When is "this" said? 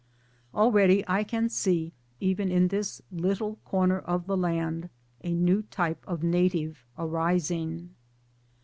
2.69-3.03